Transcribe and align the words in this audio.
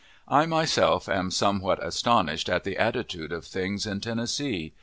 I 0.27 0.47
myself 0.47 1.07
am 1.07 1.29
somewhat 1.29 1.85
astonished 1.85 2.49
at 2.49 2.63
the 2.63 2.75
attitude 2.75 3.31
of 3.31 3.45
things 3.45 3.85
in 3.85 3.99
Tennessee. 4.01 4.73